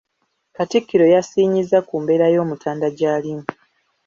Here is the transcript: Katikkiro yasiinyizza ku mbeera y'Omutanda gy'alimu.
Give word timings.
Katikkiro 0.55 1.05
yasiinyizza 1.13 1.77
ku 1.87 1.95
mbeera 2.01 2.25
y'Omutanda 2.35 2.87
gy'alimu. 2.97 3.45